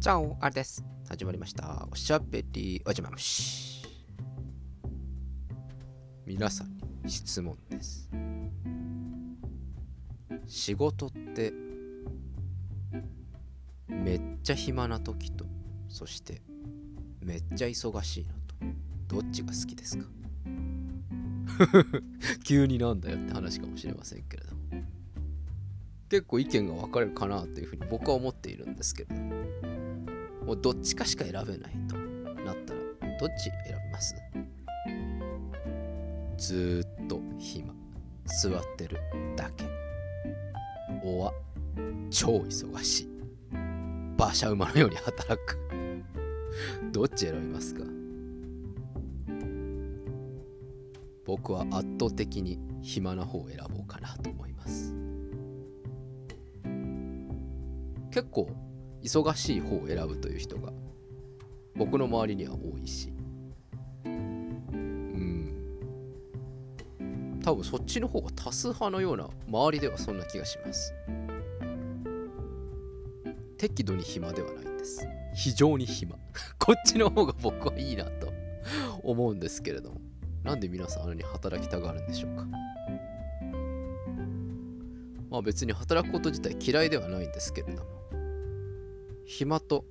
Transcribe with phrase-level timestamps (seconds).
[0.00, 0.82] じゃあ、あれです。
[1.10, 1.86] 始まりました。
[1.90, 3.84] おしゃべりおじまむし。
[6.24, 8.08] 皆さんに質問です。
[10.46, 11.52] 仕事って、
[13.88, 15.44] めっちゃ暇な時と、
[15.90, 16.40] そして、
[17.22, 18.32] めっちゃ忙しいの
[19.10, 20.06] と、どっちが好きですか？
[22.42, 24.60] 急になんだよって話かもしれませんけれども。
[26.08, 29.39] 結構意見が分かれるかなというふうに僕は思っているんですけれども。
[30.46, 31.96] もうどっちかしか選べないと
[32.44, 34.14] なったらどっち選びます？
[36.36, 37.74] ずっと暇。
[38.42, 38.96] 座ってる
[39.36, 39.64] だけ。
[41.02, 41.32] おわ
[42.10, 43.08] 超忙しい。
[44.16, 45.58] 馬車馬のように働く。
[46.92, 47.82] どっち選びますか？
[51.24, 54.94] 僕は圧倒的に暇な方を選ぼうかなと思います。
[58.10, 58.50] 結構
[59.02, 60.72] 忙しい方を選ぶという人が
[61.74, 63.12] 僕の周りには多いし。
[64.04, 65.54] うん。
[67.42, 70.92] 多分そっちの方が多数派のような周りではそんな気がします。
[73.56, 75.06] 適度に暇ではないんです。
[75.34, 76.16] 非常に暇。
[76.58, 78.32] こっちの方が僕はいいなと
[79.02, 80.00] 思うんですけれども。
[80.42, 82.46] なんで皆さんあのに働きたがるんでしょうか。
[85.30, 87.99] まあ別に働くこと自体嫌いではないんですけれども。
[89.30, 89.84] 暇と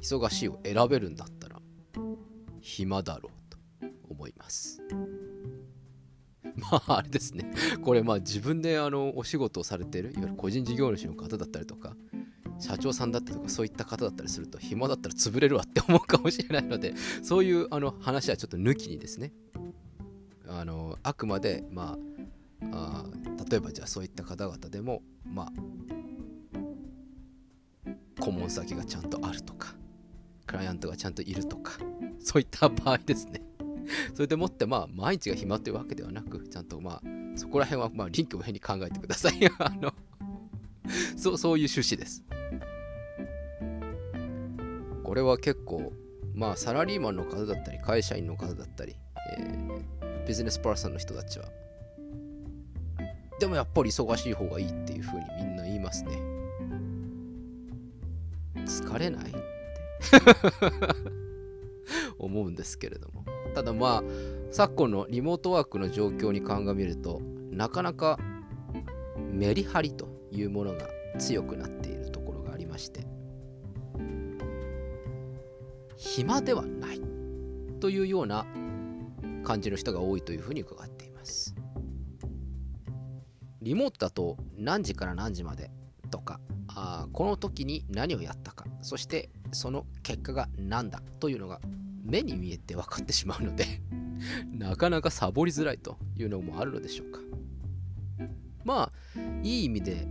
[0.00, 1.60] 忙しいを選べるんだったら
[2.62, 3.58] 暇だろうと
[4.08, 4.80] 思います。
[6.56, 7.52] まああれですね。
[7.84, 11.94] これまあ自分であのお仕事をされているいわゆる個人事業主の方だったりとか
[12.58, 19.32] 社長さんだったりとかそういった方だったりすると暇だったら潰れるわって思うかもしれないのでそういうあの話はちょっと抜きにですね。
[20.48, 21.98] あのあくまでま
[22.72, 25.52] ああ例えばじゃあそういった方々でもまあ
[28.28, 29.74] 顧問先がちゃんとあるとか
[30.46, 31.72] クライアントがちゃんといるとか
[32.20, 33.42] そういった場合ですね
[34.14, 37.02] それでもってまあ毎日が暇というわけではなくちゃんとまあ
[37.36, 39.94] そこら辺はまあ臨機応変に考えてくださいあの
[41.16, 42.22] そうそういう趣旨です
[45.02, 45.94] これは結構
[46.34, 48.96] まあサラリーマンの方だったり会社員の方だったり、
[49.38, 51.46] えー、ビジネスパーソンの人たちは
[53.40, 56.37] でもやっぱり忙しい方がいいっていうふうにみんな言いますね
[58.68, 59.30] 疲れない？
[59.30, 59.38] って。
[62.18, 63.24] 思うんですけれども。
[63.54, 64.02] ただまあ
[64.50, 67.20] 昨今のリモートワークの状況に鑑みると
[67.50, 68.18] なかなか
[69.32, 70.86] メリハリというものが
[71.18, 73.06] 強くなっているところがありまして。
[75.96, 77.00] 暇ではない
[77.80, 78.46] というような
[79.42, 81.54] 感じの人が多いというふうに伺っています。
[83.62, 85.70] リモートだと何時から何時まで
[86.10, 86.40] とか
[86.80, 91.60] あこの時に何をやったかそしてその結果が何だというのが
[92.04, 93.64] 目に見えて分かってしまうので
[94.52, 97.20] なかなかサボりづらいというのもあるのでしょうか。
[98.64, 100.06] まあいい意味で、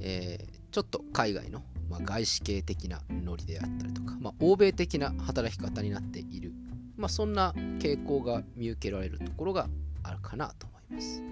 [0.00, 6.52] えーちょっと海外の、まあ、外資系的なノリであったりとか、まあ、欧米的な働き方になっている、
[6.96, 9.68] まあ、そんな傾向が見受けられるところが
[10.04, 11.22] あるかなと思います。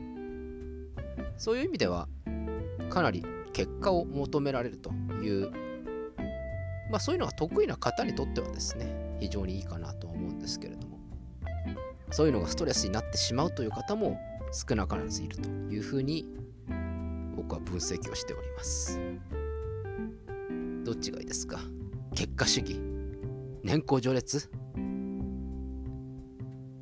[1.36, 2.08] そういう意味では
[2.90, 3.24] かなり
[3.58, 5.50] 結果を求められるという、
[6.92, 11.00] まあ、そういうのが得意な方にとってはですね非常にいいかなと思うんですけれども
[12.12, 14.16] そういうのがストレスになってしまうという方も
[14.52, 16.28] 少なからずいるというふうに
[17.34, 19.00] 僕は分析をしております。
[20.84, 21.58] どっちがいいですか？
[22.14, 22.80] 結果主義。
[23.64, 24.48] 年功序列？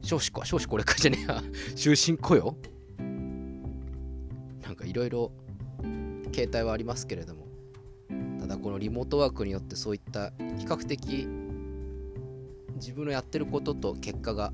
[0.03, 1.43] 少子か少子これかじゃねえや。
[1.75, 2.55] 終身雇用？
[4.63, 5.33] なんかいろいろ
[6.37, 7.47] 形態はありますけれども
[8.39, 11.27] ただこのリモートワークによってそういった比較的
[12.75, 14.53] 自分のやってることと結果が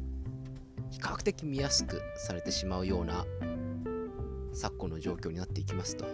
[0.92, 3.26] 比較的見やすくされてしまうような
[4.52, 6.04] 昨今の状況になっていきますと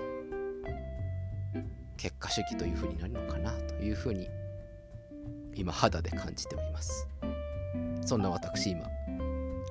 [1.99, 4.27] 結果主義というふうになるのかなというふうに
[5.55, 7.07] 今肌で感じております。
[8.07, 8.87] そんな私今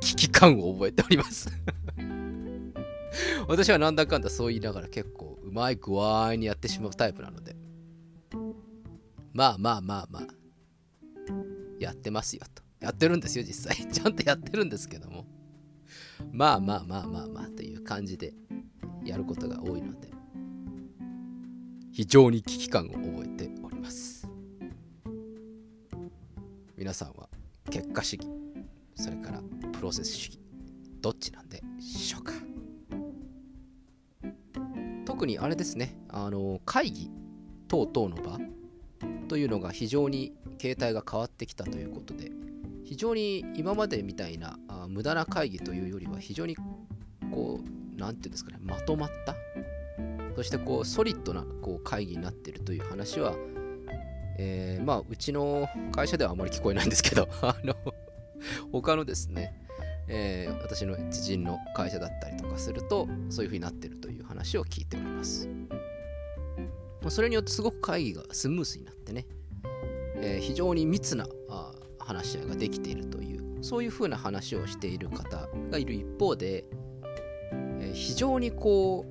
[0.01, 1.49] 危機感を覚えております。
[3.47, 5.09] 私はなんだかんだそう言いながら結
[5.57, 7.55] まい具合にやってしまうタイプなので。
[9.33, 10.27] まあまあまあまあ。
[11.79, 12.63] やってますよと。
[12.79, 13.85] やってるんですよ実際。
[13.91, 15.25] ちゃんとやってるんですけども。
[16.31, 18.33] まあまあまあまあまあという感じで
[19.03, 20.11] やることが多いので。
[21.91, 24.29] 非常に危機感を覚えております。
[26.77, 27.27] 皆さんは
[27.71, 28.27] 結果主義
[28.95, 29.41] それから
[29.73, 30.39] プロセス主義
[31.01, 32.46] どっちなんでしょうか。
[35.17, 35.97] 特にあれですね。
[36.09, 37.09] あの会議
[37.67, 38.37] 等々の場
[39.27, 42.29] というのが非常に形態が変わってきたということで
[42.83, 46.55] 非常に今までみたいなあ無駄な会議というよりは非常に
[47.31, 49.35] こう何て言うんですかねまとまった
[50.35, 53.33] そしてこうソリッドなこう会議になっているという話は、
[54.37, 57.73] えー、まあうちの会社ではあまり聞こえないんですけどあの
[58.71, 59.66] 他のですね、
[60.07, 65.49] えー、私の知人の会社だったりとかするとそういうふうになってるという話を聞いております。
[67.09, 69.25] それによってすごく会議がスムースになってね、
[70.17, 76.65] えー、非常に密なあ話し合いができているというそういうふうな話をしている方がいる一方で、
[77.79, 79.05] えー、非常にこ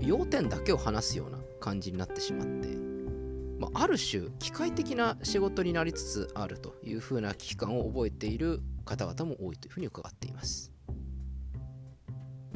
[0.00, 2.68] う要点だけを話すような感じになってしまって、
[3.58, 10.72] まあ、ある種機械的な仕事になりつつあるというふうな危機感を覚えている方々も多いというふうに伺っています。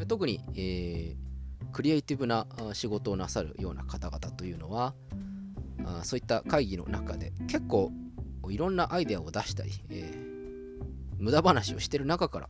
[0.06, 1.28] 特に、えー
[1.72, 4.94] クリエイティブな仕事をなさるような方々というのは
[5.84, 7.92] あそういった会議の中で結構
[8.48, 10.82] いろんなアイデアを出したり、えー、
[11.19, 12.48] 無駄話をしてる中から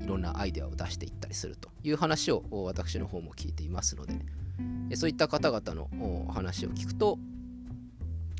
[0.00, 7.18] いろんなアイデアを出していったりするという話を私の方も聞いていますのでそういった方々の話を聞くと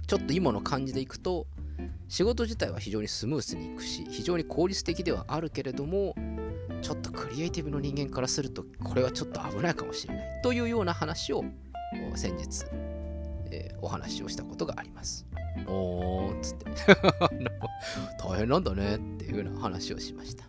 [0.07, 1.47] ちょっと今の感じでいくと
[2.11, 6.17] 仕事自体は非常にスムースにいくし非常に効率的ではあるけれども
[6.83, 10.43] ちょっとクリエイティブの人間からするとこれはちょっと危ないかもしれない。
[10.43, 11.45] というような話を
[12.17, 12.65] 先日、
[13.53, 15.25] えー、お話をしたことがあります。
[15.69, 16.39] おー。
[16.39, 16.65] っつって。
[18.19, 18.97] 大変なんだね。
[18.97, 20.45] っていうような話をしました。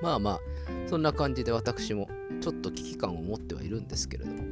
[0.00, 0.40] まあまあ
[0.88, 2.08] そんな感じで私も
[2.40, 4.44] ちょっと危機感を持ってはいるんですけれども。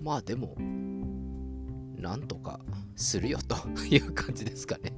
[0.00, 0.56] まあでも
[1.96, 2.60] なんとか
[2.96, 3.56] するよと
[3.86, 4.92] いう感じですかね。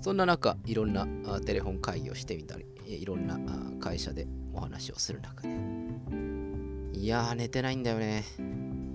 [0.00, 1.06] そんな中、いろんな
[1.46, 3.38] テレフォン会議をしてみたり、いろんな
[3.80, 5.48] 会社でお話をする中で、
[6.92, 8.24] いやー、寝てないんだよね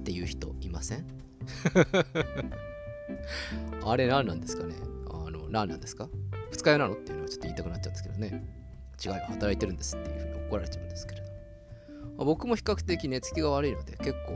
[0.01, 1.05] っていう人いません？
[3.85, 4.75] あれ何なんですかね？
[5.09, 6.09] あの、何なんですか？
[6.51, 6.93] 二日酔いなの？
[6.95, 8.43] っていうのはちょっと言いたくなっちゃうんですけどね。
[9.03, 11.27] 違うよ、働いてるんですっていうふうに怒られちゃうんですけれど。
[12.25, 14.33] 僕も比較的寝つきが悪いので、結構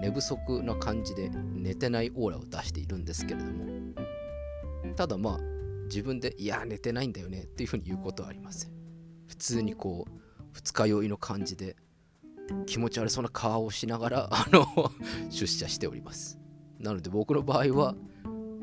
[0.00, 3.66] 寝不足な感じで寝てないオーラを出しているんですけれども、
[4.96, 5.38] ただまあ、
[5.84, 8.72] 自分で、いや、寝てないんだよねっていうふうに言うことはありません。
[9.26, 10.12] 普通にこう、
[10.52, 11.76] 二日酔いの感じで、
[12.66, 14.66] 気持ち悪そうな顔をしながら、 あの
[15.30, 16.38] 出社しております。
[16.78, 17.94] なので僕の場合は、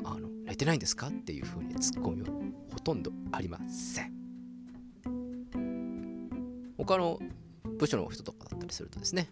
[0.04, 2.28] あの寝てないんですかっていうふうにツッコミは
[2.72, 4.18] ほとんどありません。
[6.76, 7.18] 他の
[7.78, 9.30] 部署の人とかだったりするとですね、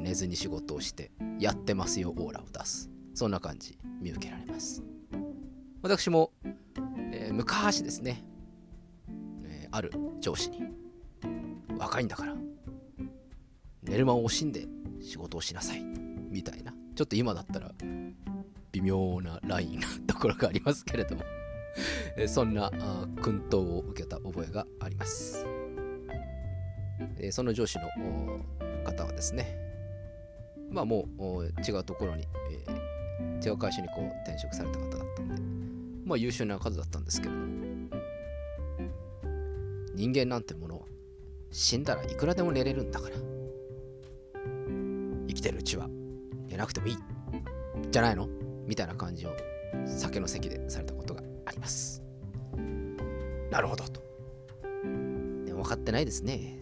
[0.00, 2.90] 寝ずに仕事をして、やってますよオーラを出す。
[3.14, 4.82] そんな感じ見受けられます。
[5.82, 6.32] 私も
[7.12, 8.24] えー、昔ですね、
[9.44, 10.62] えー、ある上司に、
[11.78, 12.34] 若いんだから、
[13.82, 14.66] 寝る間を惜しんで
[15.00, 15.82] 仕事をしなさい、
[16.30, 17.72] みたいな、ちょっと今だったら、
[18.72, 21.22] 微妙なラインな ところがありますけれども、
[22.28, 22.70] そんな
[23.20, 25.44] 訓導を受けた覚えがあります。
[27.18, 27.88] え、その上司の
[28.84, 29.56] 方はですね、
[30.70, 32.24] まあもう違うところに、
[32.68, 35.34] えー、違う会社にこう転職された方だったんで、
[36.04, 37.46] まあ優秀な数だったんですけれども
[39.94, 40.86] 人間なんてもの
[41.50, 43.16] 死んだらいくらでも寝れるんだから
[45.28, 45.88] 生きてるうちは
[46.46, 46.96] 寝なくてもいい
[47.90, 48.28] じゃないの？
[48.66, 49.36] みたいな感じを
[49.86, 52.02] 酒の席でされたことがあります。
[53.50, 54.00] なるほどと。
[55.44, 56.59] でも分かってないですね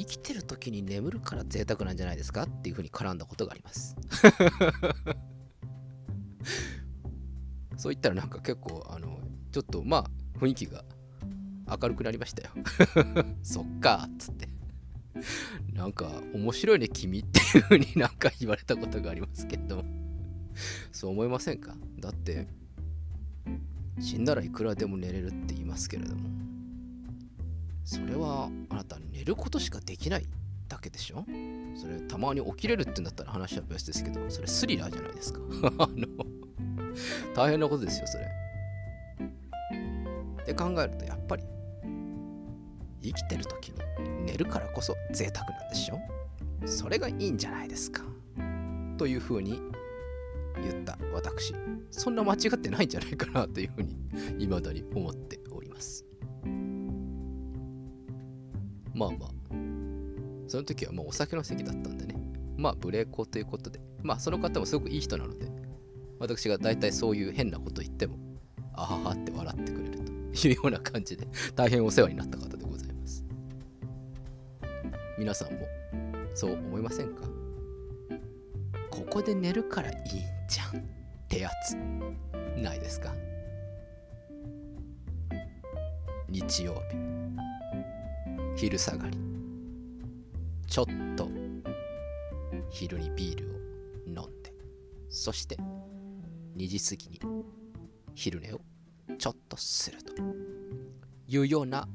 [0.00, 3.96] 生きてる時に眠るから贅沢なんじゃないですかっていうふうに絡んだことがあります
[7.76, 9.18] そう言ったらなんか結構、あの、
[9.52, 10.84] ちょっとまあ、雰囲気が
[11.66, 12.50] 明るくなりましたよ。
[13.42, 14.48] そっか、っつって。
[15.72, 19.82] なんか、面白いね、君っていう風になんか言われたことがありますけど、
[20.92, 21.74] そう思いませんか？
[21.98, 22.48] だって、
[23.98, 26.28] 死んだらいくらでも寝れるって言いますけれども、
[27.90, 30.26] それはあなた寝ることしかできない
[30.68, 31.24] だけでしょ？
[31.74, 35.40] それたまに起きれるって言うんだったら話は別ですけど、それスリラーじゃないですか。
[35.78, 36.06] あの
[37.34, 38.24] 大変なことですよ、それ。
[40.42, 41.42] って考えると、やっぱり、
[43.02, 45.98] 生きてる時に寝るからこそ贅沢なんでしょ？
[46.66, 48.04] それがいいんじゃないですか。
[48.98, 49.60] というふうに
[50.62, 51.52] 言った私。
[51.90, 53.96] そんな間違ってないんじゃないかなというふうに、
[54.38, 56.04] 未だに思っております。
[59.00, 59.30] まあまあ、
[60.46, 62.14] その時はもうお酒の席だったんでね。
[62.58, 65.50] まあ、無礼講ということで、まあ、その方もすごくいい人なので、
[66.18, 68.18] 私が大体そういう変なこと言っても、
[68.74, 70.02] あははって笑ってくれると
[70.48, 71.26] いうような感じで、
[71.56, 73.24] 大変お世話になった方でございます。
[75.18, 75.60] 皆さんも、
[76.34, 77.22] そう思いませんか？
[78.90, 80.00] ここで寝るからいいん
[80.46, 80.84] じゃんっ
[81.26, 81.74] てやつ。
[82.60, 83.14] ないですか？
[86.28, 86.98] 日曜日。
[88.60, 89.16] 昼下がり。
[90.68, 90.86] ちょっ
[91.16, 91.30] と。
[92.68, 94.52] 昼にビールを飲んで。
[95.08, 95.56] そして
[96.58, 97.20] 2時過ぎに
[98.14, 98.60] 昼寝を
[99.16, 100.12] ちょっとすると。
[101.26, 101.88] いうような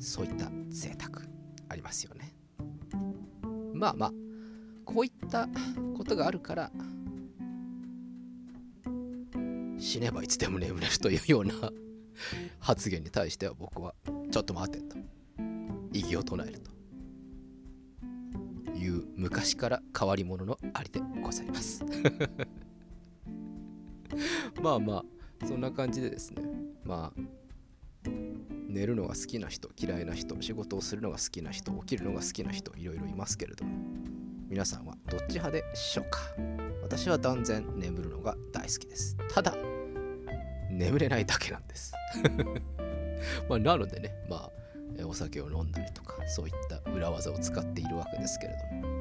[0.00, 1.22] そういった贅沢
[1.68, 2.34] ありますよね。
[3.72, 4.12] まあまあ
[4.84, 5.48] こういった
[5.96, 6.72] ことがあるから
[9.78, 11.54] 死ねばいつでも眠れるというような
[12.58, 13.94] 発言に対しては僕は
[14.32, 15.19] ちょっと待てと。
[15.92, 16.70] 異議を唱えると。
[18.80, 21.84] いう昔から変わり者のありでございます。
[24.62, 25.04] まあま
[25.42, 26.42] あそんな感じでですね。
[26.84, 27.20] まあ
[28.68, 33.76] 寝るのが好きな人嫌いな人仕事をするのが好きな人起きるのが好きな人いろいろいますけれども
[34.48, 36.20] 皆さんはどっち派でしょうか？
[36.82, 39.16] 私は断然眠るのが大好きです。
[39.28, 39.54] ただ
[40.70, 41.92] 眠れないだけなんです。
[43.48, 44.59] まあなのでねまあ
[45.04, 49.00] お酒を飲んだりとかそういった裏技を使っているわけですけれども。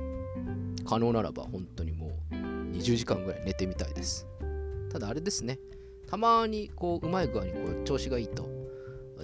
[0.85, 4.27] 可能ならば本当にもう20時間ぐらい寝てみたいです。
[4.91, 5.59] ただあれですね。
[6.07, 8.49] たまにこううまい具合にこう調子がいいと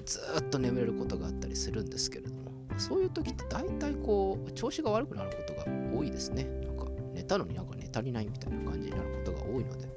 [0.06, 2.52] ずっと眠れることがあったりするんですけれども。
[2.78, 5.66] そういう時って大体こう調子が悪くなることが
[5.98, 6.44] 多いですね。
[6.44, 9.88] なんか寝たのになんか寝足りないみたいな感じになることが多いので。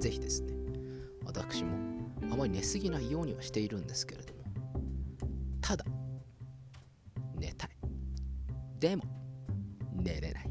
[0.00, 0.52] ぜひですね。
[1.24, 1.70] 私も
[2.30, 4.41] あまり寝すぎないようにはしているんですけれども。
[5.62, 5.84] ただ。
[7.38, 7.70] 寝たい。
[8.78, 9.04] でも
[9.94, 10.50] 寝れない。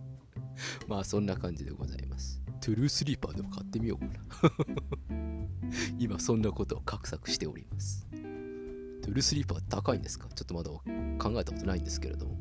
[0.86, 2.42] まあそんな感じでございます。
[2.60, 4.06] トゥルースリーパーでも買ってみようか
[5.18, 5.24] な。
[5.98, 8.06] 今そんなことを画策しております。
[8.10, 10.28] トゥルースリーパー高いんですか？
[10.34, 12.34] ちょっとまだ考えたことないんですけれども。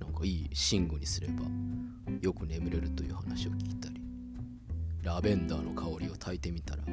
[0.00, 1.44] なんかいい寝具にすれば
[2.20, 4.00] よく眠れるという話を聞いたり
[5.02, 6.84] ラベンダーの香りを焚いてみたら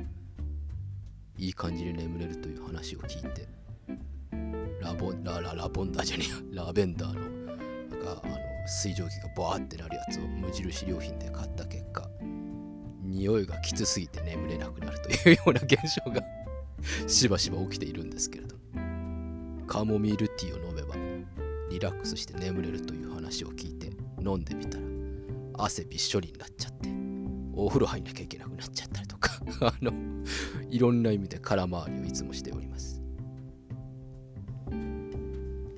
[1.39, 3.47] いい感じに眠れるという話を聞いて。
[4.81, 7.21] ラボンラララボンダーじゃねえラベンダーの
[7.89, 12.07] なんかあの水蒸気がバーってなるやつを無印良品で買った結果
[13.03, 16.21] 匂いがきつすぎて眠れなくなるというような現象が
[17.07, 18.55] しばしば起きているんですけれど。
[19.69, 20.95] カモミールティーを飲めば
[21.69, 24.83] リラックスして眠れるという話を聞いて飲んでみたら
[25.63, 26.98] 汗びっしょりになっちゃって。
[27.65, 29.31] お風呂入んなきゃいけなくなっちゃったりとか。
[29.61, 29.91] あの
[30.69, 33.01] いろんな意味で空回りをいつもしております。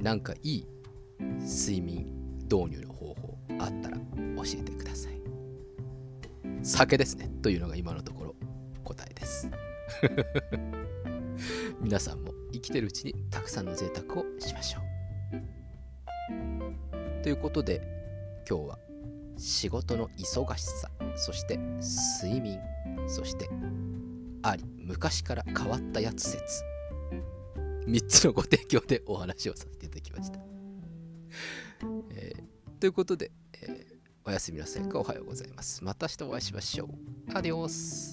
[0.02, 0.68] なんかいい
[1.40, 2.06] 睡眠
[2.44, 4.04] 導入の方法あったら教
[4.60, 5.22] えてください。
[6.64, 7.30] 酒ですね。
[7.42, 8.36] というのが今のところ
[8.84, 9.50] 答えです。
[11.82, 14.82] 皆さんも生きてるうちにたくさんの贅沢をしましょう。
[17.24, 17.82] ということで
[18.48, 18.80] 今日は
[19.42, 21.58] 仕事の忙しさそして
[22.24, 22.60] 睡眠
[23.08, 23.50] そして
[24.44, 26.64] あり昔から変わったやつ説。
[27.88, 30.40] 3つのご提供でお話をさせていただきました、
[32.12, 35.84] えー、ということで、えー、おやすみなさいかおはようございます。
[35.84, 36.90] また明日お会いしましょう。
[37.34, 38.11] アディオス。